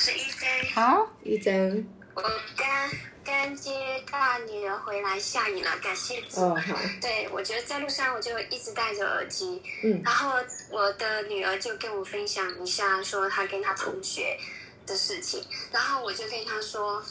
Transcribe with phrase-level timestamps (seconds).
[0.00, 0.48] 是一珍。
[0.72, 1.86] 好，一珍。
[2.14, 2.22] 我
[2.56, 2.90] 刚
[3.22, 6.40] 刚接大女儿回来，下雨了，感谢主。
[6.40, 6.74] 哦，好。
[7.02, 10.38] 对，我觉得在路上我就一直戴着耳机，嗯，然后
[10.70, 14.38] 我的女儿就跟我分享一下，说她跟她同学
[14.86, 17.04] 的事情，然后我就跟她说，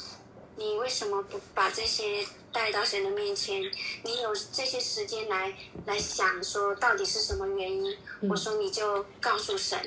[0.56, 3.62] 你为什么不把这些带到神的面前？
[4.04, 5.54] 你有这些时间来
[5.86, 7.98] 来想说到底是什么原因？
[8.30, 9.80] 我说你就告诉神，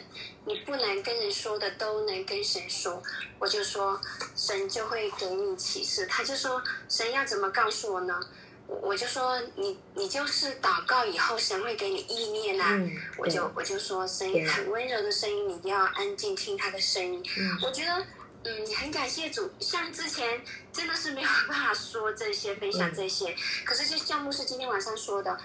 [0.44, 3.02] 你不能跟人说的都能跟神说。
[3.38, 4.00] 我就说
[4.36, 6.07] 神就会给你启示。
[6.07, 8.21] 他就说神要怎么告诉我呢？
[8.68, 12.76] 我我就说你你就是祷告以后神会给你意念啊。
[12.76, 17.22] 嗯我就我就说声音很温柔的声音，你一定要安静听他的声音。
[17.36, 18.07] 嗯我觉得，
[18.44, 19.50] 嗯，很感谢主。
[19.60, 20.42] 像之前
[20.72, 23.34] 真的是没有办法说这些，分享这些。
[23.64, 25.38] 可是就像牧师今天晚上说的，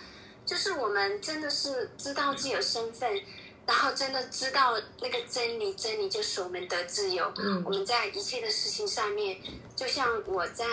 [0.46, 3.22] 就是我们真的是知道自己的身份，
[3.66, 7.32] 然后真的知道那个真理，真理就是我们的自由。
[7.38, 9.38] 嗯我们在一切的事情上面，
[9.76, 10.66] 就像我在。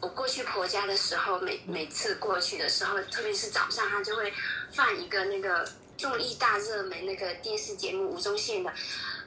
[0.00, 4.30] 我过去婆家的时候，每每次过去的时候，特别是早上，他就会
[4.70, 8.70] 放一个那个综艺大热门那个电视节目吴宗宪的，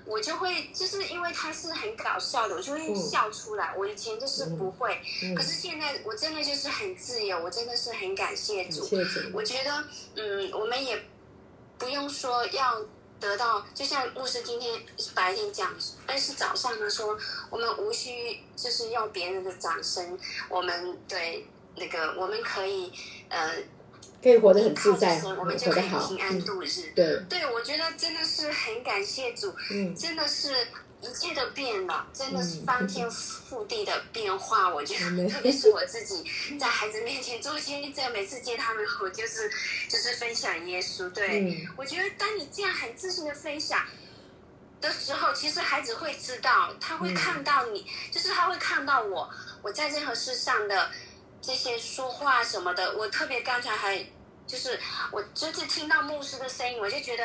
[0.07, 3.73] 我就会就是因为他是很搞笑的，我就会笑出来。
[3.77, 8.85] 我以前就是不会，嗯可是现在我真的就是很自由，我真的是很感谢主。
[8.85, 9.29] 谢谢。
[9.33, 9.83] 我觉得，
[10.15, 11.03] 嗯，我们也
[11.77, 12.81] 不用说要
[13.19, 14.79] 得到，就像牧师今天
[15.13, 17.17] 白天讲，但是早上他说，
[17.49, 20.17] 我们无需就是用别人的掌声，
[20.49, 22.91] 我们对那个我们可以
[23.29, 23.55] 呃
[24.21, 25.79] 可以活得很自在，我活们就可。
[25.79, 26.91] 以平安嗯，度日。
[26.95, 30.67] 对，对，我觉得真的是很感谢主，嗯真的是
[31.01, 34.67] 一切都变了，真的是嗯翻天覆地的变化。
[34.73, 36.23] 我觉嗯得， 特别是我自己
[36.59, 39.49] 在孩子面前做见证，每次见他们，我就是
[39.87, 41.09] 就是分享耶稣。
[41.11, 43.85] 对，嗯我觉得当你这样很自信的分享。
[44.79, 49.27] 的时候，其实孩子会知道，他会看到你，就是他会看到我，
[49.63, 50.91] 我在任何事上的
[51.47, 52.97] 这些说话什么的。
[52.97, 54.05] 我特别刚才还
[54.45, 54.77] 就是
[55.11, 57.23] 我就是听到牧师的声音，我就觉得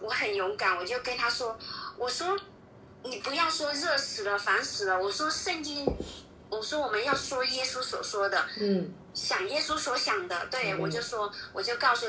[0.00, 1.54] 我很勇敢，我就跟他说
[1.98, 2.34] ：“我说
[3.02, 5.84] 你不要说热死了、烦死了，我说圣经，
[6.48, 10.46] 我说我们要说耶稣所说的，嗯想耶稣所想的。
[10.46, 12.06] 对”嗯我就说，我就告诉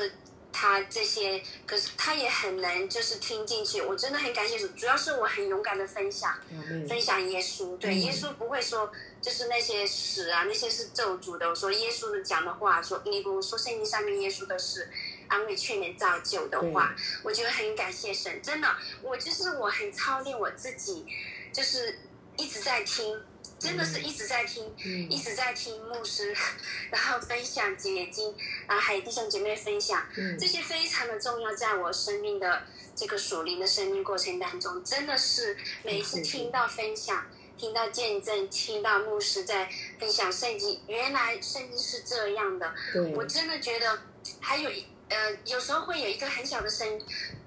[0.52, 3.80] 他这些，可是他也很能就是听进去。
[3.82, 6.38] 我真的很感谢主，主要是我很勇敢的分享。
[6.50, 8.90] 嗯分享耶稣，对、嗯耶稣不会说
[9.20, 11.48] 就是那些死啊，那些是咒诅的。
[11.48, 14.88] 我说耶稣的讲的话，说你比如说圣经上面耶稣的是
[15.28, 18.40] 安慰、劝勉、造就的话，我觉得很感谢神。
[18.42, 18.68] 真的，
[19.02, 21.06] 我就是我很操练我自己，
[21.52, 21.98] 就是
[22.36, 23.20] 一直在听，
[23.60, 25.10] 真的是一直在听，嗯。
[25.10, 26.34] 一直在听牧师，
[26.90, 28.34] 然后分享解经，
[28.66, 30.38] 然后还有弟兄姐妹分享，嗯。
[30.38, 32.64] 这些非常的重要，在我生命的
[32.96, 37.26] 这个属灵的生命过程当中，真的是每一次听到分享、
[37.58, 43.14] 听到见证、听到牧师在分享圣经，原来圣经是这样的，对。
[43.14, 44.02] 我真的觉得
[44.40, 47.04] 还有一呃，有时候会有一个很小的声音，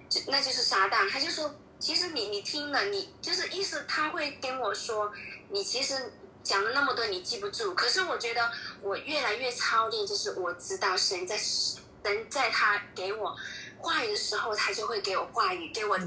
[0.10, 5.10] 就那就是撒旦，他就说，其实你你听了，你就是意思他会跟我说，
[5.50, 7.74] 你其实讲了那么多，你记不住。
[7.74, 13.36] 可是我觉得我越来越操练，就是我知道神在神在他给我
[13.80, 15.98] 话语的时候，他就会给我话语，给我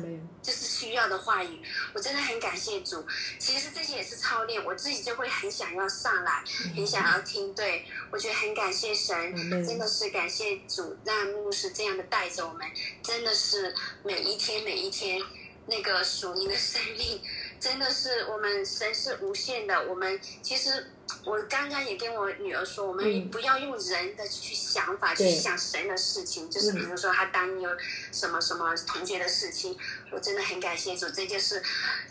[0.43, 1.63] 就是需要的话语。
[1.95, 3.07] 我真的很感谢主。
[3.39, 6.45] 其实这些也是操练，我自己就会很想要上来，
[6.75, 7.55] 很想要听。
[7.55, 12.67] 对我觉得很感谢神，嗯真的是感谢主，让牧师这样的带着我们，
[13.03, 15.21] 真的是每一天每一天
[15.67, 17.21] 那个属灵的生命，
[17.61, 19.89] 真的是我们神是无限的。
[19.89, 20.93] 我们其实
[21.25, 27.71] 我刚刚也跟我女儿说，我们嗯不要用人的去想法去想神的事情，就是嗯比如说他担忧
[28.13, 29.77] 什么什么同学的事情，
[30.11, 31.63] 我真的很感谢主，这就是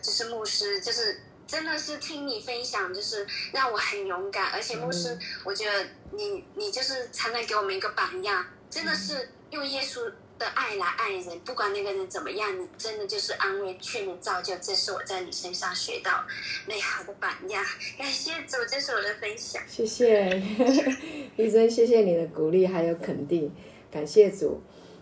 [0.02, 1.22] 就是牧师就是。
[1.48, 3.24] 真的是听你分享，就是
[3.54, 16.24] 让我很勇敢，而且牧师，嗯我觉得你你就是常常给我们一个榜样，真的嗯是用耶稣的爱来爱人，不管那个人怎么样，你真的就是安慰、劝勉、造就，这是我在你身上学到
[16.68, 17.64] 美好的榜样。
[17.98, 19.62] 感谢主，这是我的分享。
[19.68, 20.42] 谢谢，
[21.38, 23.52] 医生，谢谢你的鼓励还有肯定，
[23.90, 24.62] 感谢主。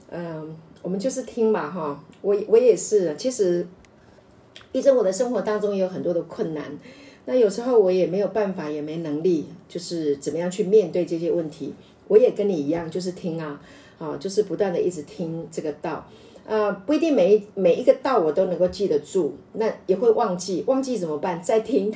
[0.09, 3.67] 嗯，我们就是听吧，哈，我我也是，其实，
[4.71, 6.77] 医生我的生活当中也有很多的困难，
[7.25, 11.73] 那有时候我也没有办法，也没能力，就是怎么样去面对这些问题。
[12.07, 13.59] 我也跟你一样，就是听啊，
[13.99, 16.05] 啊，就是不断的一直听这个道。
[16.45, 21.41] 呃，不一定每一每一个道我都能够记得住，那也会忘记，忘记怎么办？
[21.41, 21.89] 再听，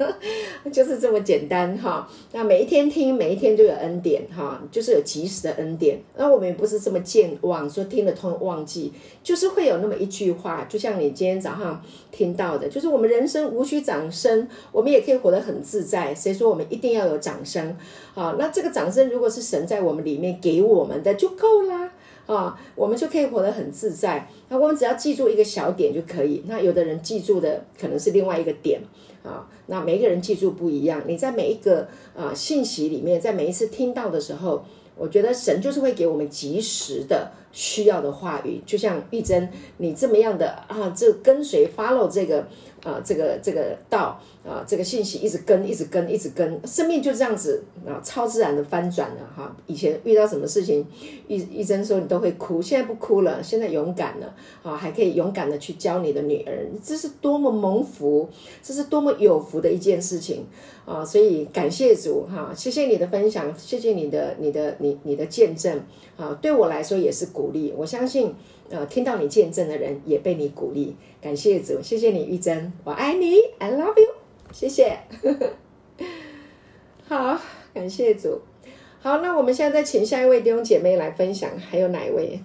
[0.70, 2.06] 就是这么简单哈。
[2.32, 5.98] 那每一天听，每一天都有恩典哈，就是有及时的恩典。
[6.16, 8.92] 那我们也不是这么健忘，说听得通忘记，
[9.22, 11.82] 就是会有那么一句话，就像你今天早上
[12.12, 16.14] 听到的，就是我们人生无需掌声，我们也可以活得很自在。
[16.14, 17.74] 谁说我们一定要有掌声？
[18.12, 21.90] 好，那这个掌声如果是神在我们里面给我们的就够啦。
[22.28, 24.28] 啊，我们就可以活得很自在。
[24.48, 26.44] 那我们只要记住一个小点就可以。
[26.46, 28.80] 那有的人记住的可能是另外一个点
[29.24, 29.48] 啊。
[29.66, 31.02] 那每一个人记住不一样。
[31.06, 34.62] 你在每一个啊信息里面，在每一次听到的时候，
[34.94, 38.60] 我觉得神就是会给我们及时的需要的话语。
[38.66, 42.46] 就像玉珍，你这么样的啊，这跟随 follow 这个。
[42.84, 49.54] 啊，这个这个道啊，这个信息一直跟，一直跟，一直跟，生命就这样子啊，超自然的翻转了哈。
[49.66, 50.86] 以前遇到什么事情，
[51.26, 58.28] 一一珍说你都会哭，现在不哭了，现在勇敢了啊，还可以勇敢的去教你的女儿，这是多么蒙福，
[58.62, 60.46] 这是多么有福的一件事情
[60.86, 61.04] 啊！
[61.04, 65.78] 所以感谢主哈，谢谢你的分享，谢谢你的你的你你的见证
[66.16, 68.34] 啊，对我来说也是鼓励，我相信。
[68.70, 74.17] 呃，听到你见证的人也被你鼓励，感谢主，谢谢你玉珍，我爱你，I love you，
[74.52, 74.98] 谢谢。
[77.08, 77.40] 好，
[77.72, 78.42] 感谢主。
[79.00, 82.40] 好，那我们现在再请下一位弟兄姐妹来分享，还有哪一位？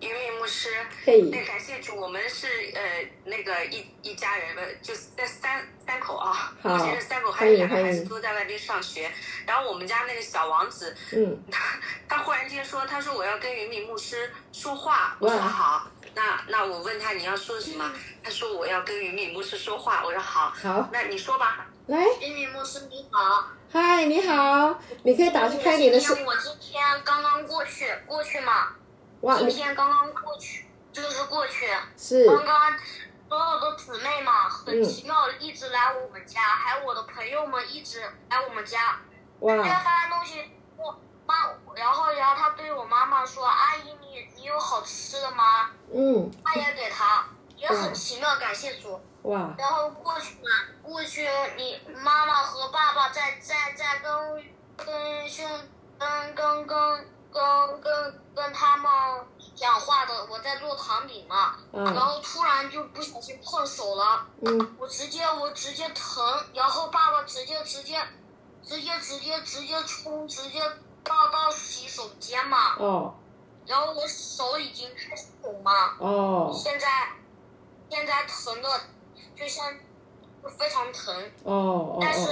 [0.00, 0.68] 一位牧师，
[1.06, 2.80] 嘿，感谢主，我们是呃
[3.24, 9.10] 那个一一家人，呃，就是在三三口啊，目前是三口，还有两个孩子都在外边上学。
[9.46, 17.92] 然后我们家那个小王子，嗯， 他他忽然间说，他说我要跟云敏牧师说话，我说好，那那我问他你要说什么？
[18.22, 26.24] 他说我要跟云敏牧师说话，我说好，好，那你说吧，来，云敏牧师你好，嗨，你好，你可以打开你的声。
[26.24, 28.68] 我今天刚刚过去，过去嘛。
[29.38, 31.66] 今天刚刚过去，就是过去。
[31.96, 32.26] 是。
[32.26, 32.78] 刚刚
[33.26, 39.00] 所有的姊妹嘛，很奇妙，一直来我们家，还有我的朋友们一直来我们家。
[39.40, 39.54] 哇。
[39.54, 40.63] 今天发现东西，我
[41.34, 46.30] 妈，然后然后他对我妈妈说：“阿姨，你你有好吃的吗？”嗯。
[46.44, 47.26] 他也给他，
[47.56, 49.00] 也很奇妙，感谢主。
[49.22, 49.54] 哇。
[49.58, 50.48] 然后过去嘛，
[50.82, 54.44] 过去你妈妈和爸爸在在在跟
[54.76, 55.48] 跟兄
[55.98, 57.14] 跟跟跟。
[57.34, 58.88] 跟跟跟他们
[59.56, 64.24] 讲话的，我在做糖饼嘛，然后突然就不小心碰手了，
[64.78, 68.00] 我直接我直接疼，然后爸爸直接直接
[68.62, 70.62] 直接直接直接冲，直接
[71.04, 72.74] 到到洗手间嘛，
[73.66, 75.70] 然后我手已经开始肿嘛，
[76.52, 76.88] 现在
[77.88, 78.68] 现在疼的
[79.36, 79.72] 就像
[80.58, 81.14] 非常疼，
[82.00, 82.28] 但是。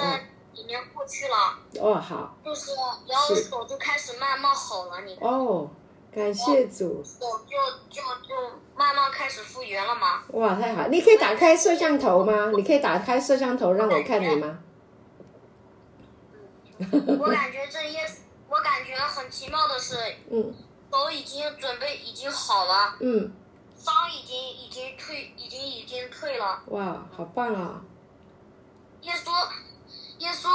[0.55, 2.73] 几年过去了，哦好，就是
[3.09, 5.71] 然后手就开始慢慢好了，你哦，
[6.15, 7.57] 感谢主，手就
[7.89, 8.35] 就就
[8.77, 10.23] 慢慢开始复原了嘛。
[10.33, 10.89] 哇，太好！
[10.89, 12.51] 你可以打开摄像头吗？
[12.55, 14.59] 你可以打开摄像头让我看你吗？
[17.19, 18.07] 我感觉这些，
[19.07, 19.97] 很奇妙的是，
[20.31, 20.55] 嗯，
[20.91, 23.33] 手已经准备已经好了，嗯，
[23.77, 26.63] 伤已经已经退，已经已经退了。
[26.67, 27.83] 哇，好棒啊！
[29.03, 29.31] 耶稣。
[30.19, 30.49] 耶稣，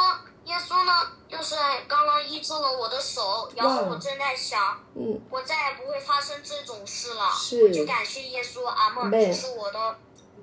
[0.45, 0.94] 耶稣呢？
[1.27, 1.55] 就是
[1.89, 7.29] 刚刚医治了我的手，然后我正在想，嗯，我再也不会发生这种事了。
[7.33, 9.11] 是，就感谢耶稣，阿门。
[9.11, 9.97] 这是我的，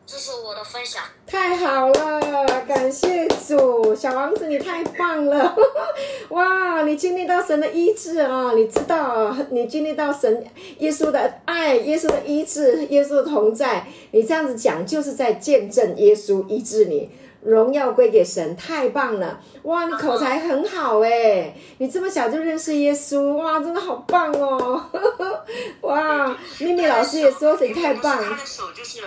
[0.06, 1.02] 这是我的分享。
[1.26, 5.56] 太好了，感谢主，小王子你太棒了，
[6.30, 8.52] 哇，你经历到神的医治啊！
[8.54, 10.46] 你知道，你经历到神
[10.78, 13.86] 耶稣的爱，耶稣的医治，耶稣的同在。
[14.10, 17.10] 你这样子讲，就是在见证耶稣医治你。
[17.42, 19.38] 荣耀归给神，太棒了！
[19.64, 24.82] 哇，你口才很好哎，你这么小就认识耶稣，哇，真的好棒哦！
[25.82, 28.22] 哇，咪咪老师也说你太棒。
[28.22, 29.00] 他的手就是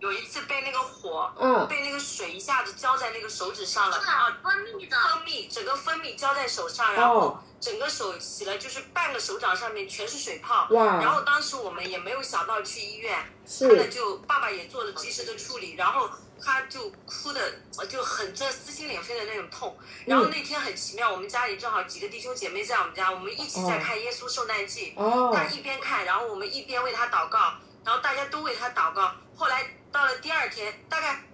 [0.00, 10.66] 有一次被那个火，嗯，被那个水一下子浇在那个手指上了，啊，分泌的，分泌，整个分泌浇在手上，然后整个手洗了，就是半个手掌上面全是水泡。
[10.70, 11.00] 哇！
[11.00, 16.10] 然后当时我们也没有想到去医院，是，后来就爸爸也做了及时的处理，然后。
[16.38, 17.40] 他就哭的
[17.88, 19.74] 就很这撕心裂肺的那种痛，
[20.04, 24.94] 然后那天很奇妙，我们家里正好几个弟兄姐妹在我们家，我们一起在看《耶稣受难记》，
[25.34, 27.54] 他一边看，然后我们一边为他祷告，
[27.86, 29.14] 然后大家都为他祷告。
[29.34, 31.24] 后来到了第二天，大概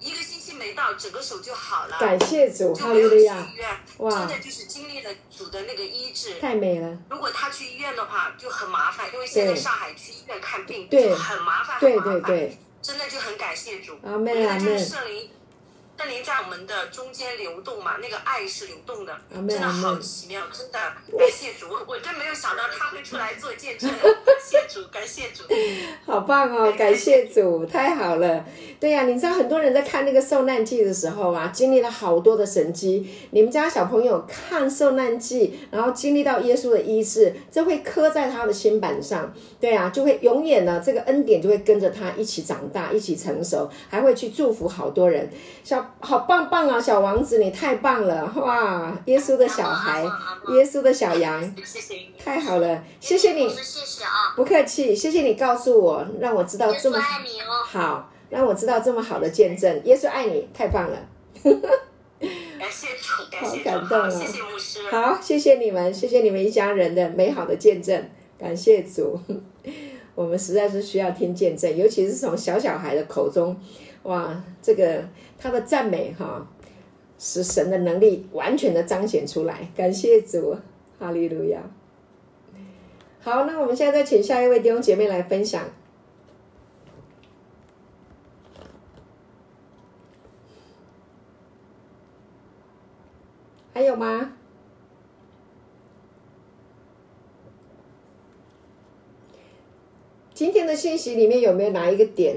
[0.00, 3.24] 一个星期没到，整个手就好了，感谢主，就没有去医
[3.56, 6.96] 院，真的就是经历了主的那个医治，太美了。
[7.10, 12.20] 如果他去医院的话就很麻烦，因为现在上海去医院看病就很麻烦，很麻烦。
[12.20, 12.20] 对对。
[12.20, 12.58] 对。
[12.82, 15.28] 真的就很感谢主，阿妹阿妹，圣灵
[15.98, 23.98] 圣灵在我们的中间流动嘛，那个爱是流动的，真的好奇妙，真的感谢主，我我真没有想到他会出来做见证，感
[24.48, 25.42] 谢主，感谢主。
[26.04, 26.72] 好棒哦！
[26.78, 28.44] 感谢主，太好了。
[28.78, 33.10] 对呀、你知道很多人在看那个受难记的时候啊，经历了好多的神迹。
[33.32, 39.34] 你们家小朋友看受难记，然后经历到耶稣的医治，这会刻在他的心板上。
[39.58, 45.28] 对啊，就会永远呢，这个恩典就会跟着他一起长大，一起成熟，还会去祝福好多人。
[45.64, 48.96] 小好棒棒啊，小王子，你太棒了哇！
[49.06, 50.04] 耶稣的小孩，
[50.54, 51.96] 耶稣的小羊，谢谢。
[52.22, 53.48] 太好了，谢谢你。
[53.48, 57.64] 谢谢啊，不客气，谢谢你告诉我，让我知道这么爱你哦。
[57.64, 59.80] 好，让我知道这么好的见证。
[59.84, 61.08] 耶稣爱你，太棒了。
[61.42, 64.90] 感谢主，感谢好，感动哦谢谢牧师。
[64.90, 69.18] 好，谢谢你们，谢谢你们一家人的美好的见证，感谢主。
[70.14, 73.56] 我们实在是需要听见证，尤其是从小小孩的口中，
[74.02, 75.02] 哇，这个
[75.38, 76.46] 他的赞美哈，
[77.18, 79.70] 使神的能力完全的彰显出来。
[79.74, 80.54] 感谢主，
[80.98, 81.60] 哈利路亚。
[83.26, 85.64] 好，那我们现在再请下一位弟兄姐妹来分享。
[93.74, 94.34] 还有吗？
[100.32, 102.36] 今天的信息里面有没有哪一个点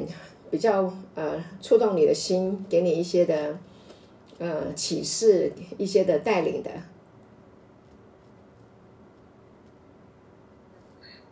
[0.49, 3.59] 比较呃触动你的心，给你一些的
[4.39, 6.71] 呃启示，一些的带领的？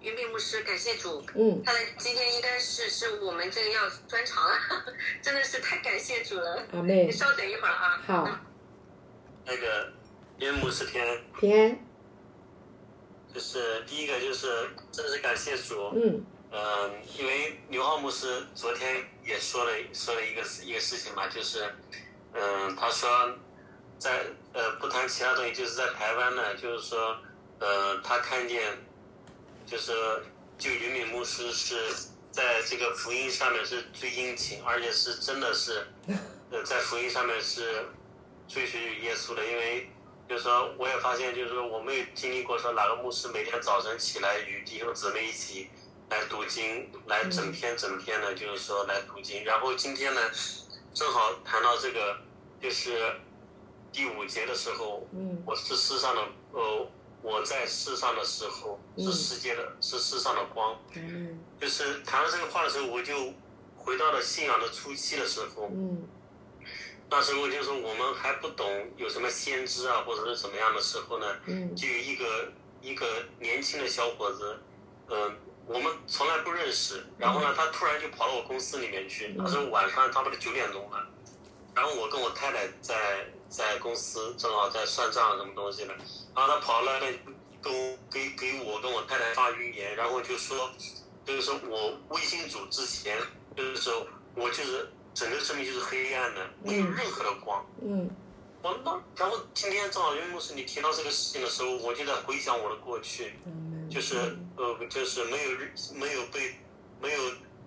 [0.07, 1.21] 云斌牧师，感谢主。
[1.35, 4.57] 嗯，看来今天应该是是我们这个要专场了，
[5.21, 6.65] 真的是太感谢主了。
[6.71, 8.01] 阿妹你，稍等一会儿啊。
[8.07, 8.39] 好，
[9.45, 9.91] 那个
[10.37, 11.05] 因为牧师天，
[11.37, 11.77] 平安，
[13.33, 21.69] 就是第一个就是真是感谢主，嗯嗯，因为刘浩牧师昨天也说了说了一个一个事情嘛，就是，
[22.31, 23.09] 嗯，他说
[23.99, 24.23] 在
[24.53, 27.17] 呃不谈其他东西，就是在台湾呢，就是说，
[27.59, 28.77] 呃，他看见，
[29.67, 29.93] 就是
[30.57, 31.75] 就云敏牧师是
[32.31, 35.85] 在这个福音上面是最殷勤，而且是真的是，
[36.49, 37.85] 呃，在福音上面是
[38.47, 39.91] 追随耶稣的，因为。
[40.29, 45.69] 就是说，我也发现，就是说，我没有经历过说哪个牧师每天早晨起来与弟兄姊妹一起
[46.09, 49.45] 来读经，来整篇整篇的，就是说来读经。
[49.45, 50.19] 然后今天呢，
[50.93, 52.17] 正好谈到这个，
[52.61, 52.91] 就是
[53.93, 56.21] 第五节的时候，嗯我是世上的，
[56.51, 56.91] 呃，
[57.27, 60.79] 我在世上的时候是世界的，是世上的光。
[60.93, 61.37] 嗯。
[61.59, 63.33] 就是谈到这个话的时候，我就
[63.75, 66.07] 回到了信仰的初期的时候，嗯。
[67.09, 68.65] 那时候就是我们还不懂
[68.95, 71.75] 有什么先知啊，或者是怎么样的时候呢，嗯。
[71.75, 73.05] 就有一个一个
[73.41, 74.57] 年轻的小伙子，
[75.09, 81.05] 嗯、我们从来不认识，然后呢，他突然就跑到我公司里面去，那时候晚上差不多九点钟了，
[81.77, 85.93] 然后我跟我太太在在公司正好在算账什么东西的，
[86.35, 87.17] 然后他跑来呢，
[87.61, 87.71] 跟
[88.09, 90.71] 给给我跟我太太发语言，然后就说，
[91.23, 93.15] 就是说我微信组之前，
[93.55, 97.63] 就是说我就是整个生命就是黑暗的，没有任何的光。
[97.83, 98.09] 嗯。
[98.63, 104.15] 我那然后今天正好因为牧师你提到这个事情的时候，我就在回想我的过去，嗯，就是
[104.57, 105.51] 呃，就是没有
[105.93, 106.55] 没有被
[106.99, 107.19] 没有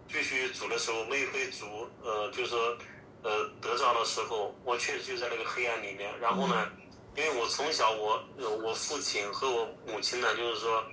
[0.09, 1.65] 继续组的时候，没有被组
[2.03, 2.77] 呃，就是说
[3.23, 6.11] 呃得着的时候，我确实就在那个黑暗里面。
[6.21, 6.69] 然后呢，
[7.17, 10.85] 因为我从小我呃我父亲和我母亲呢，就是说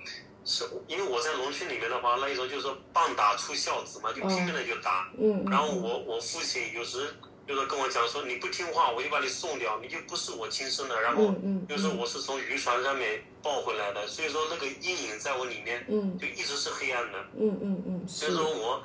[0.44, 5.10] 是因为我在农村里面的话，那一种就是说棒打出孝子嘛，就拼命的就打。
[5.18, 7.14] 嗯然后我我父亲有时
[7.46, 11.00] 就是跟我讲说，你不听话，我就把你送掉，你就不是我亲生的。
[11.00, 11.34] 然后
[11.66, 17.18] 就是我是从渔船上面抱回来的，所以说那个阴影在我里面嗯就一直是黑暗的。
[17.38, 18.82] 嗯嗯嗯所以说我，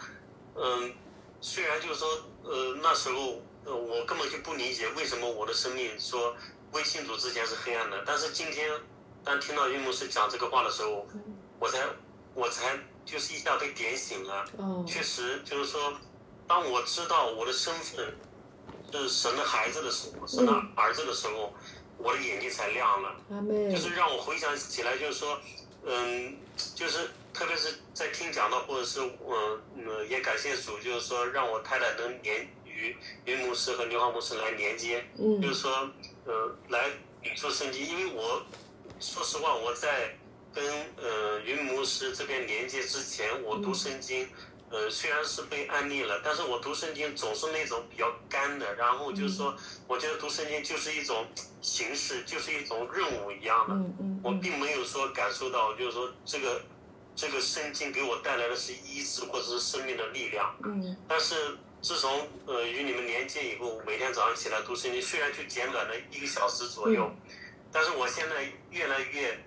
[0.55, 0.93] 嗯，
[1.43, 2.07] 虽然就是说，
[2.43, 6.33] 呃，那时候呃我根本就不理解为什么我的生命说
[6.71, 8.71] 未信主之前是黑暗的，但是今天
[9.25, 11.05] 当听到岳牧师讲这个话的时候，
[11.59, 11.85] 我才
[12.33, 14.45] 我才就是一下被点醒了。
[14.57, 15.93] 哦确实就是说，
[16.47, 18.15] 当我知道我的身份
[18.93, 21.53] 是神的孩子的时候，神的儿子的时候，
[21.97, 23.15] 我的眼睛才亮了。
[23.69, 25.37] 就是让我回想起来，就是说，
[25.85, 26.37] 嗯，
[26.73, 35.89] 就是特别是在听讲道，或者是嗯嗯，也感谢主，就是说让我太太能连与云牧师和刘浩牧师来连接，就嗯是说，
[36.25, 36.89] 呃，来
[37.21, 38.41] 领受圣经，因为我
[38.99, 40.15] 说实话，我在
[40.53, 40.63] 跟
[40.97, 44.27] 呃云牧师这边连接之前，我读圣经。
[44.69, 49.55] 呃，虽然是被安利了，但是我读圣经总是那种比较干的，然后就是说，
[49.87, 51.27] 我觉得读圣经就是一种
[51.61, 53.75] 形式，就是一种任务一样的。
[53.75, 56.59] 嗯嗯我并没有说感受到，就是说这个
[57.15, 60.55] 这个圣经给我带来的是医治或者是生命的力量。
[60.63, 67.11] 嗯但是自从呃与你们连接以后，每天早上起来读圣经，虽然就简短的一个小时左右，
[67.71, 69.37] 但是我现在越来越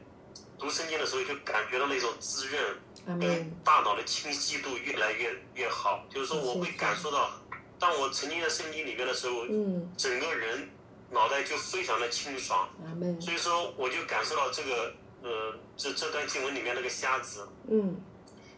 [0.58, 6.04] 读圣经的时候，就感觉到那种滋润跟，大脑的清晰度越来越越好。
[6.10, 7.30] 就是说，我会感受到，
[7.78, 10.68] 当我沉浸在圣经里面的时候，嗯，整个人
[11.10, 12.68] 脑袋就非常的清爽。
[13.18, 14.94] 所以说，我就感受到这个
[15.26, 18.00] 呃这这段经文里面那个瞎子，嗯，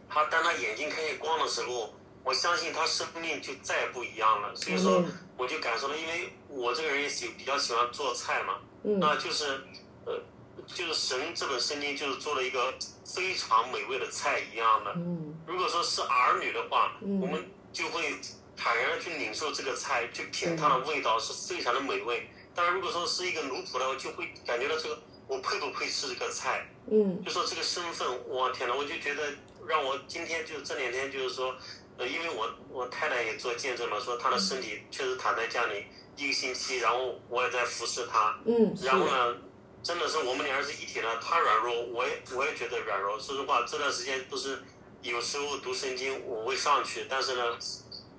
[0.07, 4.55] 他当他眼睛看见光的时候，我相信他生命就再也不一样了。
[4.55, 9.63] 所以说嗯，我就感受到，因为我这个人也喜比较喜欢做菜嘛，嗯，那就是
[10.05, 10.21] 呃，
[10.67, 12.75] 就是神这本圣经就是做了一个
[13.07, 14.93] 非常美味的菜一样的。
[14.97, 18.15] 嗯，如果说是儿女的话，嗯我们就会
[18.55, 22.29] 坦然的去领受这个菜，去品它的味道是非常的美味。
[22.55, 24.99] 但是如果说是一个奴仆的话，就会感觉到这个
[25.29, 26.67] 我配不配吃这个菜。
[26.91, 29.23] 嗯，就说这个身份，我天呐，我就觉得
[29.67, 31.55] 让我今天就这两天就是说，
[31.99, 35.85] 呃，因为我我太太也做见证嘛，说她的身体确实躺在家里
[36.17, 39.37] 一个星期，然后我也在服侍她，嗯，是然后呢，
[39.83, 43.21] 真的是我们俩是一体的，她软弱，我也我也觉得软弱。
[43.21, 44.63] 说实话，这段时间都是
[45.03, 47.59] 有时候读圣经我会上去，但是呢，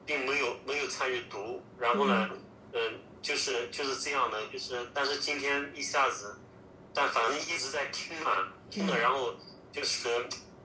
[0.06, 2.30] 并没有没有参与读，然后呢，
[2.74, 2.80] 嗯、
[3.20, 6.38] 就是就是这样的，就是但是今天一下子。
[6.94, 9.36] 但反正一直在听嘛，听了，然后
[9.72, 10.10] 就是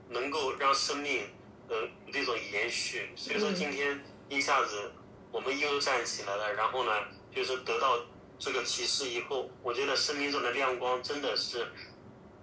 [0.09, 1.23] 能够让生命
[1.67, 1.75] 呃
[2.07, 3.09] 那种延续。
[3.15, 4.91] 所以说今天一下子
[5.31, 6.91] 我们又站起来了，然后呢，
[7.33, 7.99] 就是得到
[8.39, 11.67] 这个启示以后，我觉得生命中的亮光真的是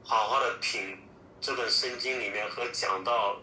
[0.04, 0.98] 好好的品
[1.40, 3.36] 这本圣经里面和讲到，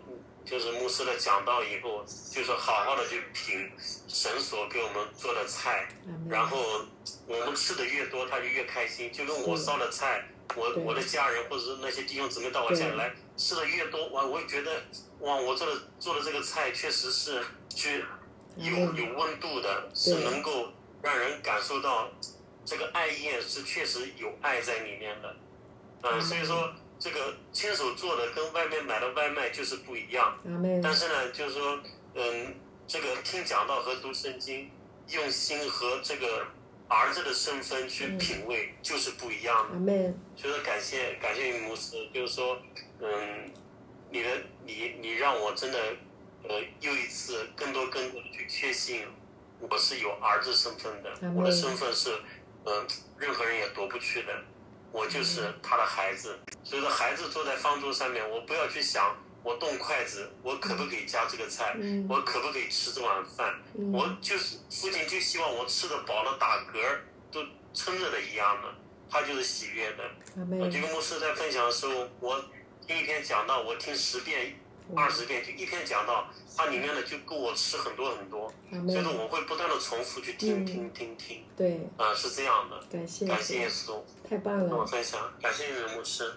[0.45, 3.71] 就是牧师的讲道以后，就是好好的去品
[4.07, 5.87] 神所给我们做的菜。
[6.27, 6.57] 然后
[7.27, 9.11] 我们吃的越多，他就越开心。
[9.13, 14.83] 就跟我烧的菜，我我的家人或者是那些弟兄姊妹到我家里来吃的越多，我，我会觉得
[15.19, 17.43] 哇，我做的做的这个菜确实是
[17.75, 18.03] 去
[18.57, 20.69] 有嗯有温度的，是能够
[21.01, 22.09] 让人感受到
[22.65, 25.35] 这个爱宴是确实有爱在里面的。
[26.01, 30.37] 嗯，所以说这个亲手做的跟外面买的外卖就是不一样。
[30.83, 31.79] 但是呢，就是说，
[32.13, 34.69] 嗯，这个听讲道和读圣经，
[35.07, 36.45] 用心和这个
[36.89, 39.75] 儿子的身份去品味，就是不一样的。
[39.75, 42.59] 阿门，所以说，感谢感谢于牧师，就是说，
[42.99, 43.49] 嗯，
[44.11, 44.29] 你的
[44.65, 45.79] 你你让我真的，
[46.43, 49.07] 呃，又一次更多更多的去确信，
[49.59, 52.09] 我是有儿子身份的我的身份是，
[52.65, 52.87] 嗯、
[53.17, 54.33] 任何人也夺不去的，
[54.91, 56.39] 我就是他的孩子。
[56.63, 59.15] 所以说，孩子坐在方桌上面，我不要去想。
[59.41, 61.73] 我动筷子，我可不可以夹这个菜？
[61.79, 63.55] 嗯我可不可以吃这碗饭？
[63.73, 66.99] 嗯我就是父亲，就希望我吃的饱了，打嗝
[67.31, 67.41] 都
[67.73, 68.67] 撑着的一样的，
[69.09, 70.03] 他就是喜悦的。
[70.35, 72.43] 我这门，个牧师在分享的时候，我
[72.85, 74.59] 第一篇讲到，我听十遍、
[74.95, 76.25] 二十遍，就一篇讲到，
[76.55, 82.79] 它里面的就够我吃很多很多，阿所以说，我会不断的重复去听嗯听听听，对，啊，是这样的。
[82.91, 83.95] 感谢感谢耶主，稣，
[84.27, 86.31] 太棒了，跟我分享，感谢你的牧师。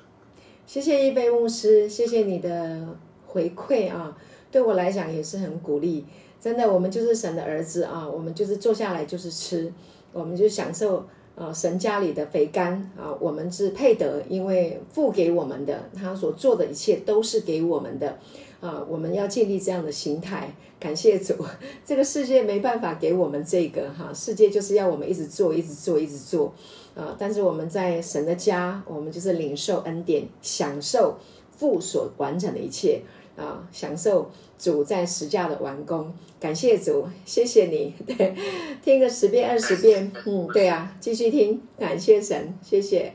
[0.67, 4.17] 谢谢一杯牧师，谢谢你的回馈啊，
[4.51, 6.07] 对我来讲也是很鼓励。
[6.41, 9.73] 真的，我们就是神的儿子啊，我们就是坐下来就是吃，
[10.13, 18.19] 我们就享受呃神家里的肥甘啊，我们是配得，因为父给我们的，他所做的一切都是给我们的
[18.61, 20.55] 啊，我们要建立这样的心态。
[20.79, 21.37] 感谢主，
[21.85, 26.53] 这个世界没办法给我们这个哈，世界就是要我们一直做，一直做，一直做。
[26.95, 27.17] 啊！
[27.19, 31.17] 但是我们在神的家，我们就是领受恩典，享受
[31.57, 33.01] 父所完成的一切
[33.35, 34.31] 啊，享受
[34.63, 36.15] 主在十架的完工。
[36.39, 37.93] 感谢主，谢谢你。
[38.07, 38.33] 对，
[38.81, 43.13] 听个十遍二十遍，嗯，对啊，继续听，感谢神，谢谢，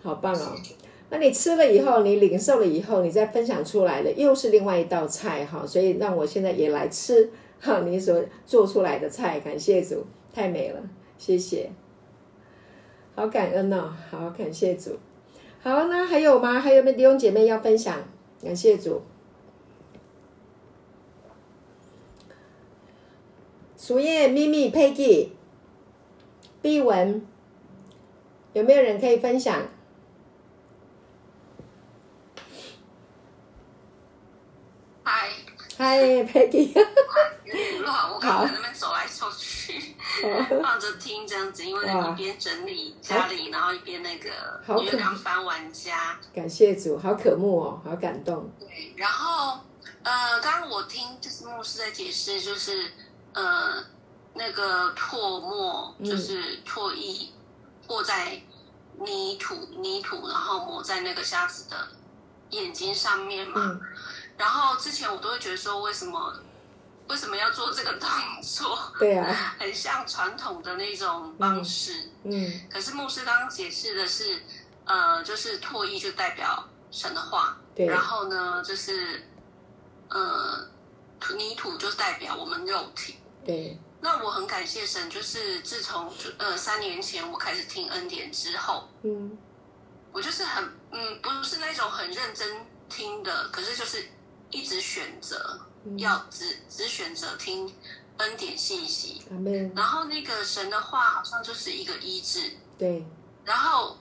[0.00, 0.54] 好棒哦。
[1.10, 7.28] 那你吃了以后，你领受了以后，你再分享出来的又是另外一道菜哈，所以让我现在也来吃
[7.60, 10.80] 哈你所做出来的菜，感谢主，太美了，
[11.18, 11.68] 谢谢。
[13.16, 14.92] 好感恩哦，好感谢主。
[15.60, 16.60] 好，那还有吗？
[16.60, 17.96] 还有没有弟兄姐妹要分享？
[18.40, 19.02] 感谢主。
[23.86, 25.28] 鼠叶、秘密、Peggy、
[26.62, 27.26] 碧文，
[28.54, 29.60] 有没有人可以分享？
[35.02, 35.28] 嗨，
[35.76, 36.68] 嗨，Peggy，
[37.44, 39.94] 有点乱，我刚在那边走来走去，
[40.62, 44.30] 放着听这样子，因为那个一边整理家里，然后一边那个，
[44.64, 48.48] 好因为刚搬完家，感谢主，好可慕哦，好感动。
[48.58, 49.60] 对，然后
[50.02, 52.90] 呃，刚刚我听就是牧师在解释，就是
[53.34, 53.84] 呃
[54.32, 57.30] 那个唾沫就是唾液
[57.86, 58.40] 和在
[58.98, 61.88] 泥土泥土，然后抹在那个瞎子的
[62.50, 63.60] 眼睛上面嘛。
[63.62, 63.80] 嗯
[64.36, 66.34] 然后之前我都会觉得说，为什么
[67.06, 68.08] 为什么要做这个动
[68.42, 68.76] 作？
[68.98, 72.10] 对啊， 很像传统的那种方式。
[72.24, 74.42] 嗯可是牧师刚刚解释的是，
[74.86, 79.24] 呃，就是唾液就代表神的话，对然后呢，就是
[80.08, 80.66] 呃，
[81.20, 83.18] 土泥土就代表我们肉体。
[83.44, 89.36] 对，那我很感谢神，就是自从呃三年前我开始听恩典之后，嗯。
[90.12, 94.06] 我就是很嗯，不是那种很认真听的，可是就是
[94.48, 97.74] 一直选择嗯，要只只选择听
[98.18, 99.24] 恩典信息，
[99.74, 103.04] 然后那个神的话好像就是一个医治，对，
[103.44, 103.98] 然后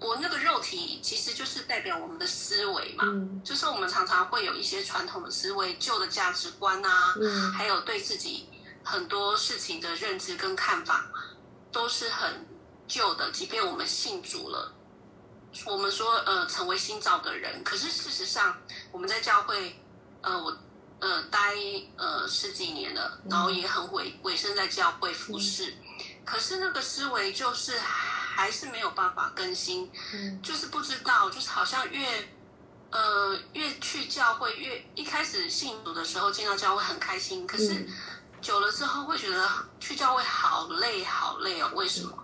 [0.00, 3.42] 我那个肉体其实就是代表我们的思维嘛，嗯。
[3.44, 7.52] 就是我们常常会有一些传统的思维、旧的价值观啊，嗯。
[7.52, 8.48] 还有对自己
[8.86, 11.04] 很多事情的认知跟看法，
[11.72, 12.46] 都是很
[12.86, 13.32] 旧的。
[13.32, 14.72] 即便我们信主了，
[15.66, 18.56] 我们说呃成为新造的人，可是事实上
[18.92, 19.82] 我们在教会，
[20.22, 20.56] 呃我
[21.00, 21.54] 呃待
[21.96, 25.74] 呃十几年了，然后也很委委身在教会服侍，
[26.24, 30.40] 可是那个思维就是还是没有办法更新，嗯。
[30.40, 32.28] 就是不知道，就是好像越
[32.92, 37.88] 呃越去教会越一开始信主的时候进到教会很开心，可是嗯
[38.46, 39.44] 久了之后会觉得
[39.80, 42.16] 去教会好累好累哦，为什么？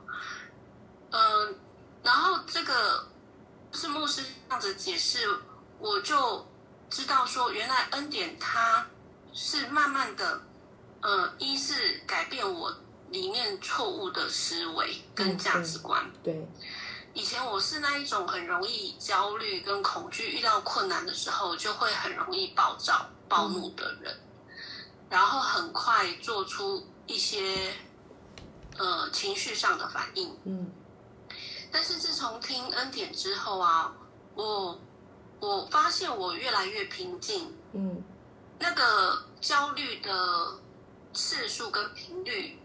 [1.10, 1.58] 嗯、
[2.00, 3.04] 然后这个
[3.72, 5.28] 是牧师这样子解释，
[5.80, 6.46] 我就
[6.88, 8.86] 知道说，原来恩典它
[9.32, 10.40] 是慢慢的，
[11.00, 12.72] 呃，一是改变我
[13.10, 16.08] 里面错误的思维跟价值观。
[16.22, 16.46] 对，
[17.14, 24.16] 以前我是那一种很容易焦虑跟恐惧，遇到困难的时候就会很容易暴躁、暴怒的人，
[25.12, 27.70] 然后很快做出一些
[28.78, 30.34] 呃情绪上的反应。
[30.44, 30.72] 嗯。
[31.70, 33.94] 但是自从听恩典之后啊，
[34.34, 34.80] 我
[35.38, 38.02] 我发现我越来越平静，嗯。
[38.58, 40.58] 那个焦虑的
[41.12, 42.58] 次数跟频率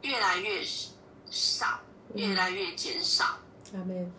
[0.00, 0.64] 越来越
[1.30, 1.78] 少，
[2.14, 3.36] 越来越减少。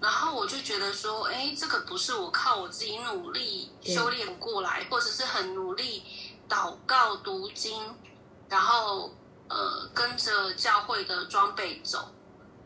[0.02, 6.04] 然后我就觉得说，哎，这个不是我靠我自己努力修炼过来，或者是很努力
[6.50, 7.96] 祷告读经，
[8.50, 9.14] 然后
[9.50, 12.12] 呃跟着教会的装备走，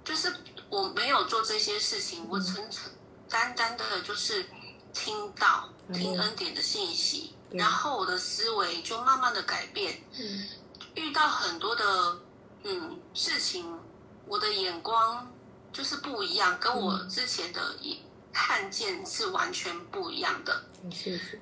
[0.04, 0.34] 就是
[0.70, 2.92] 我没有做这些事情，我纯纯
[3.30, 4.46] 单单的就是
[4.94, 5.94] 听到嗯。
[5.94, 10.48] 听恩典的信息，然后我的思维就慢慢的改变，嗯。
[10.96, 12.20] 遇到很多的
[12.64, 13.80] 嗯事情，
[14.28, 15.32] 我的眼光
[15.72, 18.02] 就是不一样，跟我之前的一
[18.40, 20.64] 看见是完全不一样的。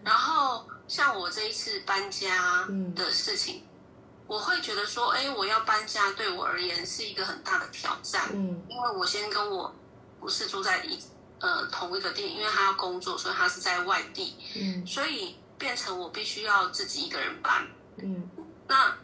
[0.03, 3.63] 然后像我这一次搬家嗯的事情，
[4.25, 8.65] 我会觉得说，哎，我要搬家对我而言是一个很大的挑战，嗯。
[8.67, 9.71] 因为我先跟我
[10.19, 10.99] 不是住在一
[11.39, 14.85] 呃同一个地，因为他要工作，所以他是在外地，嗯。
[14.87, 17.67] 所以变成我必须要自己一个人搬。
[17.97, 18.27] 嗯。
[18.67, 18.97] 那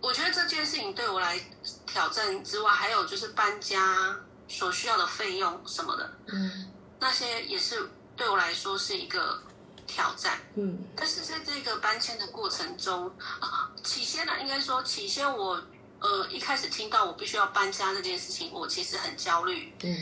[0.00, 1.38] 我觉得这件事情对我来
[1.84, 6.68] 挑战之外，还有就是搬家所需要的费用什么的，嗯
[7.02, 9.42] 那些也是对我来说是一个
[9.88, 10.38] 挑战。
[10.54, 13.10] 嗯但是在这个搬迁的过程中，
[13.40, 15.60] 啊，起先呢，应该说起先我
[15.98, 19.74] 呃一开始听到我必须要搬家这件事情，我其实很焦虑。
[19.82, 19.96] 嗯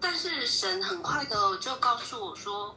[0.00, 2.74] 但是神很快的就告诉我说，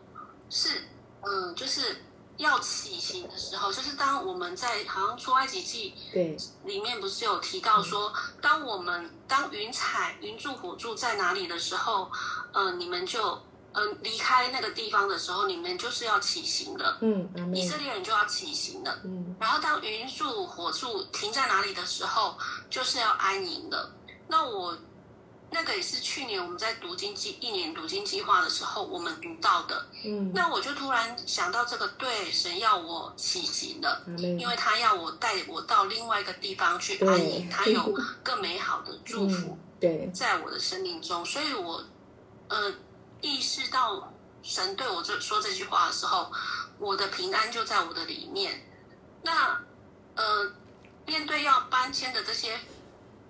[0.49, 0.81] 是
[1.21, 2.03] 嗯、就是
[2.37, 12.11] 要起行的时候，就是当我们在好像出埃及记对，里面不是有提到说，当我们当云彩、云柱、火柱在哪里的时候，
[12.53, 13.41] 呃，你们就
[13.79, 18.99] 嗯、呃离开那个地方的时候，你们就是要起行了，嗯以，色列人就要起行了。
[19.03, 22.37] 嗯然后当云柱、火柱停在哪里的时候，
[22.69, 23.91] 就是要安营了。
[24.27, 24.77] 那我
[25.51, 29.85] 那个也是去年我们在读经计一年读经计划的时候，我们读到的。
[30.05, 34.03] 嗯那我就突然想到这个，对，神要我起行了。
[34.17, 37.81] 因为他要我带我到另外一个地方去安营， 他有
[38.23, 41.83] 更美好的祝福嗯对，在我的生命中，所以我
[42.49, 42.71] 呃
[43.21, 46.31] 意识到神对我这说这句话的时候，
[46.77, 48.65] 我的平安就在我的里面。
[49.21, 49.61] 那
[50.15, 50.53] 呃
[51.05, 52.57] 面对要搬迁的这些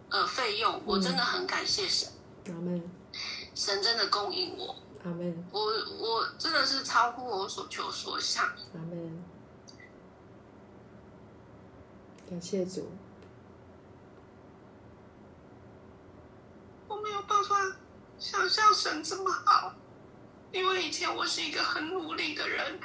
[0.10, 2.10] 呃费用，我真的很感谢神，
[2.48, 2.84] 阿门，
[3.56, 8.46] 神真的供应我，阿门，我我真的是超乎我所求所想。
[8.46, 9.24] 阿门，
[12.30, 12.92] 感谢主，
[16.88, 17.78] 我没有办法
[18.20, 18.49] 想
[19.04, 19.74] 这么好，
[20.52, 22.80] 因为以前我是一个很努力的人，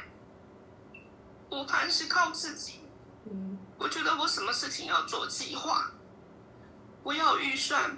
[1.48, 2.80] 我凡事靠自己，
[3.26, 5.90] 嗯我觉得我什么事情要做计划，
[7.02, 7.96] 我要预算，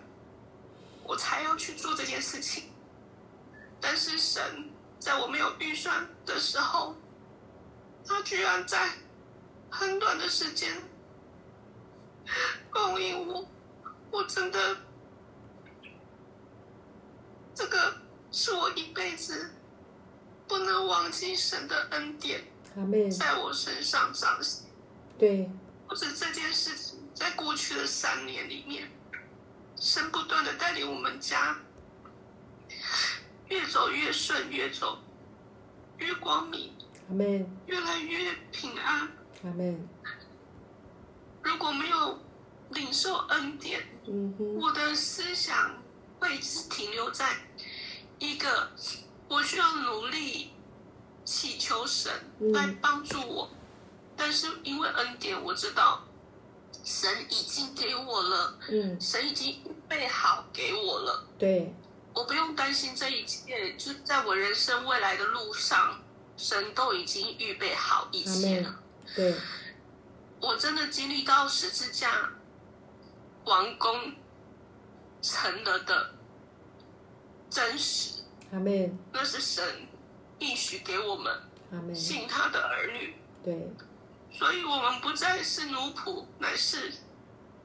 [1.04, 2.72] 我才要去做这件事情。
[3.80, 6.96] 但是神在我没有预算的时候，
[8.04, 8.90] 他居然在
[9.70, 10.82] 很短的时间
[12.70, 13.46] 供应我，
[14.10, 14.76] 我真的，
[17.54, 17.94] 这个
[18.36, 19.50] 是我一辈子
[20.46, 22.44] 不能忘记神的恩典，
[23.10, 24.66] 在我身上彰显。
[25.16, 25.50] 对，
[25.88, 28.90] 或者这件事情在过去的三年里面，
[29.74, 31.56] 神不断的带领我们家
[33.48, 34.98] 越走越顺，越走
[35.96, 36.76] 越光明，
[37.08, 39.08] 阿门，越来越平安。
[39.44, 39.88] 阿门，
[41.42, 42.18] 如果没有
[42.68, 45.82] 领受恩典，嗯哼，我的思想
[46.20, 47.34] 会只停留在
[48.18, 48.70] 一个
[49.28, 50.52] 我需要努力
[51.24, 52.52] 祈求神嗯。
[52.52, 53.50] 来帮助我，
[54.16, 56.02] 但是因为恩典，我知道
[56.84, 61.74] 神已经给我了，嗯，神已经预备好给我了，对，
[62.14, 66.00] 我不用担心这一切，就在我人生未来的路上，
[66.36, 68.80] 神都已经预备好一切了。
[69.14, 69.34] 对，
[70.40, 72.30] 我真的经历到十字架
[73.44, 74.14] 完工
[75.22, 76.14] 成了的
[77.56, 78.20] 真实，
[78.52, 79.64] 阿门，那是神
[80.40, 83.72] 应许给我们信他的儿女，对，
[84.30, 86.92] 所以我们不再是奴仆，乃是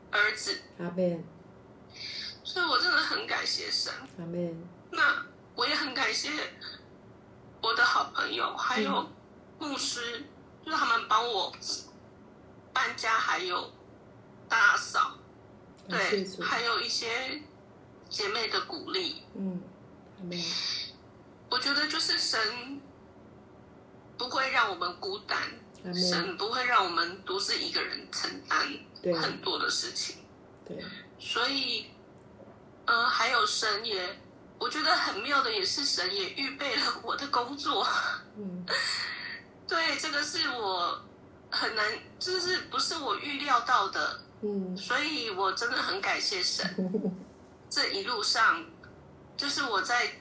[0.10, 0.62] 儿子。
[0.80, 1.22] 阿门，
[2.42, 3.92] 所以我真的很感谢神。
[4.18, 5.26] 阿门，那
[5.56, 6.30] 我也很感谢
[7.62, 9.10] 我的好朋友，还有
[9.60, 10.24] 牧师，
[10.66, 11.54] 就是他们帮我
[12.72, 13.70] 搬家，还有
[14.48, 15.18] 打扫，
[15.90, 17.42] 对还有一些
[18.08, 19.24] 姐妹的鼓励。
[19.36, 19.62] 嗯，
[21.50, 22.82] 我觉得就是神
[24.18, 25.38] 不会让我们孤单，
[25.94, 28.68] 神不会让我们独自一个人承担
[29.22, 30.18] 很多的事情。
[30.66, 30.84] 对，
[31.20, 31.88] 所以，
[32.86, 34.20] 呃，还有神也，
[34.60, 37.86] 我觉得很妙的也是神也预备了我的工作。
[38.38, 38.66] 嗯，
[39.68, 41.02] 对，这个是我
[41.50, 41.86] 很难，
[42.20, 46.66] 就是不是我预料到的，嗯，所以我真的很感谢神。
[47.70, 48.64] 这一路上，
[49.38, 50.12] 就是我在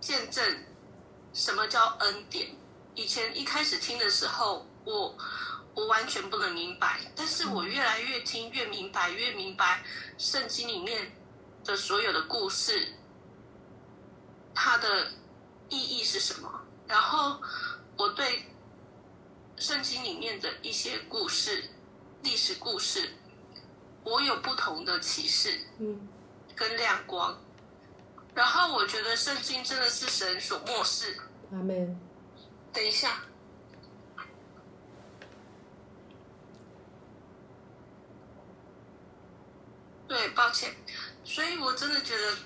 [0.00, 0.64] 见证
[1.32, 2.54] 什么叫恩典。
[2.94, 5.16] 以前一开始听的时候，我
[5.74, 9.82] 我完全不能明白，但是我越来越听越明白，越明白
[10.18, 11.12] 圣经里面
[11.64, 12.94] 的所有的故事，
[14.54, 15.12] 它的
[15.68, 16.60] 意义是什么。
[16.86, 17.40] 然后
[17.96, 18.46] 我对
[19.56, 21.70] 圣经里面的一些故事、
[22.22, 23.10] 历史故事，
[24.02, 25.60] 我有不同的启示。
[25.78, 26.08] 嗯，
[26.56, 27.40] 跟亮光。
[28.38, 31.20] 然后我觉得圣经真的是神所漠视。
[31.50, 32.00] 阿门，
[32.72, 33.22] 等一下，
[40.06, 40.72] 对，抱歉。
[41.24, 42.36] 所以我真的觉得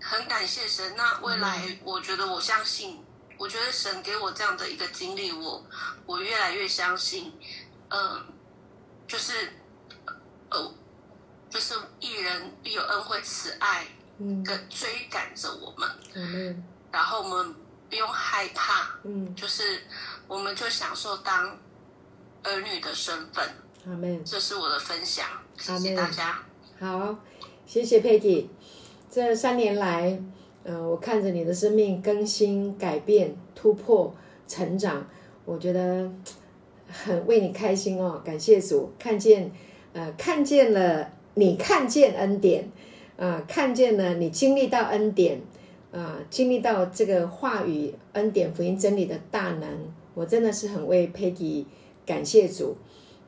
[0.00, 0.96] 很感谢神。
[0.96, 3.04] 那未来，我觉得我相信，
[3.36, 5.64] 我觉得神给我这样的一个经历，我
[6.04, 7.38] 我越来越相信，
[7.90, 8.26] 嗯、
[9.06, 9.52] 就是
[10.50, 10.74] 呃，
[11.48, 13.86] 就是一人必有恩惠慈爱，
[14.18, 16.56] 嗯，跟追赶着我们，阿妹，
[16.92, 17.54] 然后我们
[17.88, 19.82] 不用害怕，嗯，就是
[20.26, 21.56] 我们就享受当
[22.42, 23.48] 儿女的身份。
[23.86, 24.20] 阿妹。
[24.24, 25.26] 这是我的分享，
[25.56, 26.38] 谢谢大家。
[26.80, 27.16] 好，
[27.66, 28.46] 谢谢 Peggy。
[29.10, 30.20] 这三年来，
[30.64, 34.14] 呃，我看着你的生命更新、改变、突破、
[34.46, 35.06] 成长，
[35.44, 36.10] 我觉得
[36.90, 38.20] 很为你开心哦。
[38.24, 39.50] 感谢主，看见，
[39.92, 42.70] 呃，看见了你看见恩典，
[43.18, 45.40] 啊、看见了你经历到恩典，
[45.92, 49.68] 啊、经历到这个话语恩典福音真理的大能，
[50.14, 51.66] 我真的是很为 Peggy
[52.06, 52.76] 感谢主。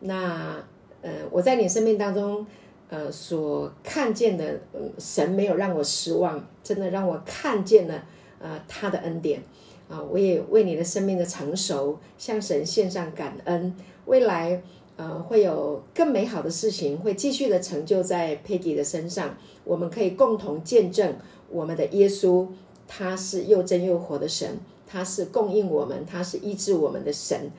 [0.01, 0.57] 那，
[1.03, 2.47] 呃，我在你生命当中。
[2.93, 8.05] 呃，所看见的，呃，神没有让我失望，真的让我看见了，
[8.41, 9.41] 呃，他的恩典
[9.89, 13.73] 啊、我也为你的生命的成熟向神献上感恩。
[14.07, 14.61] 未来，
[15.01, 19.35] 呃，会有更美好的事情会继续的成就在 Peggy 的身上，
[19.65, 21.17] 我们可以共同见证
[21.49, 22.47] 我们的耶稣，
[22.87, 27.51] 他是又真又活的神，他是供应我们，他是医治我们的神，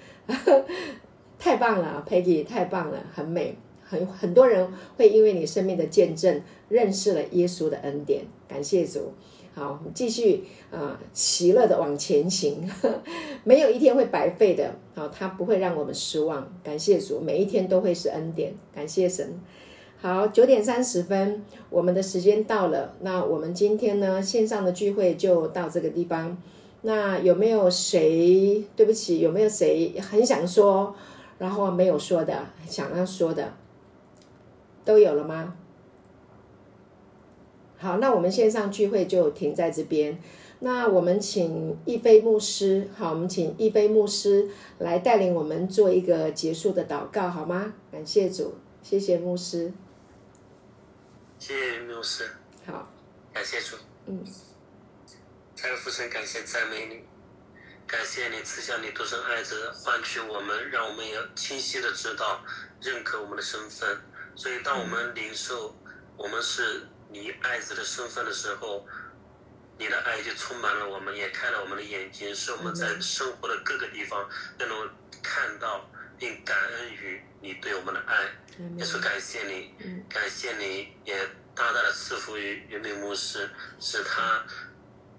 [1.40, 3.58] 太棒了，Peggy，太棒了，很美。
[3.84, 9.14] 很很多人会因为你生命的见证，认识了耶稣的恩典，感谢主。
[9.54, 12.70] 好，继续啊、呃喜乐的往前行，
[13.44, 14.72] 没有一天会白费的。
[14.96, 19.40] 好，他不会让我们失望，感谢主，每一天都会是恩典，感谢神。
[20.00, 22.94] 好，九点三十分，我们的时间到了。
[23.02, 26.38] 那我们今天呢，线上的聚会就到这个地方。
[26.84, 28.64] 那有没有谁？
[28.76, 30.96] 对不起，有没有谁很想说，
[31.38, 33.54] 然后没有说的，想要说的？
[34.84, 35.56] 都有了吗？
[37.82, 40.22] 好，那我们线上聚会就停在这边。
[40.60, 47.74] 那我们请一菲牧师，好，我们请一菲牧师来带领我们做一个结束的祷告，好吗？
[47.92, 49.74] 感谢主，谢谢牧师。
[51.40, 52.30] 谢谢牧师，
[52.68, 52.88] 好，
[53.34, 54.24] 感谢主，嗯，
[55.56, 57.00] 再父神感谢赞美你，
[57.88, 62.42] 感谢你赐下你独生爱子换取我们，让我们也清晰的知道
[62.80, 63.98] 认可我们的身份。
[64.36, 65.76] 所以，当我们领受
[66.16, 68.88] 我们是你爱子的身份的时候，
[69.78, 74.90] 你的爱就充满了我们，也开了我们的眼睛，使我们在生活的各个地方都能
[75.22, 78.30] 看到并感恩于你对我们的爱。
[78.78, 79.74] 也是，感谢你，
[80.08, 81.16] 感谢你也
[81.56, 84.46] 大大的赐福于袁明牧师，使他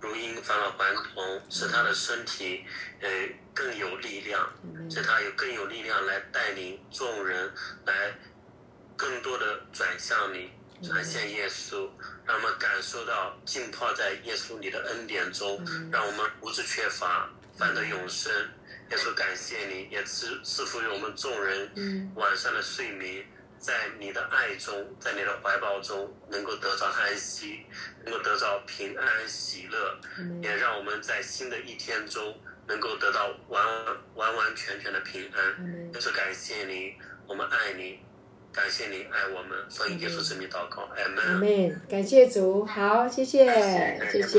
[0.01, 2.65] 如因返老还童，使他的身体
[3.01, 3.09] 呃
[3.53, 4.49] 更有力量，
[4.89, 7.53] 使他有更有力量来带领众人
[7.85, 8.15] 来
[8.97, 11.89] 更多的转向你，转向耶稣，
[12.27, 18.33] 让我们感受到浸泡在耶稣你的恩典中，让我们不致缺乏，反得永生。
[18.91, 23.25] 耶稣，感谢你，也赐赐福于我们众人晚上的睡眠，
[23.59, 27.65] 在你的爱中，在你的怀抱中，能够得到安息，
[28.05, 29.99] 能够得到平安喜乐，
[30.43, 33.65] 也让我们在新的一天中能够得到完
[34.15, 35.93] 完完全全的平安。
[35.95, 38.01] 耶稣，感谢你，我们爱你，
[38.53, 41.25] 感谢你爱我们，奉耶稣之名祷告，阿门。
[41.25, 43.47] 阿门，感谢主，好，谢谢，
[44.13, 44.39] 谢谢。